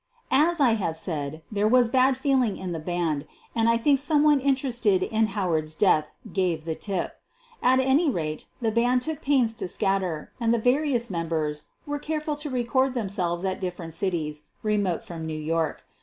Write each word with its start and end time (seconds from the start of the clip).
As 0.31 0.59
I 0.59 0.71
have 0.71 0.97
said, 0.97 1.43
there 1.51 1.67
was 1.67 1.87
bad 1.87 2.17
feeling 2.17 2.57
in 2.57 2.71
the 2.71 2.79
band 2.79 3.27
and 3.53 3.69
I 3.69 3.77
think 3.77 3.99
someone 3.99 4.39
interested 4.39 5.03
in 5.03 5.27
Howard's 5.27 5.75
death 5.75 6.09
gave 6.33 6.65
the 6.65 6.73
tip. 6.73 7.17
At 7.61 7.79
any 7.79 8.09
rate, 8.09 8.47
the 8.61 8.71
band 8.71 9.03
took 9.03 9.21
pains 9.21 9.53
to 9.53 9.67
scatter, 9.67 10.31
and 10.39 10.51
the 10.51 10.57
various 10.57 11.11
members 11.11 11.65
were 11.85 11.99
careful 11.99 12.35
to 12.37 12.49
record 12.49 12.95
themselves 12.95 13.45
at 13.45 13.59
different 13.61 13.93
cities 13.93 14.41
remote 14.63 15.03
from 15.03 15.27
New 15.27 15.39
York. 15.39 15.83